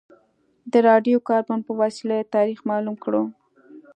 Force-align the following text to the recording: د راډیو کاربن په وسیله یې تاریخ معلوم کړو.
د 0.71 0.73
راډیو 0.87 1.17
کاربن 1.29 1.59
په 1.67 1.71
وسیله 1.81 2.13
یې 2.19 2.31
تاریخ 2.35 2.59
معلوم 2.69 2.95
کړو. 3.03 3.23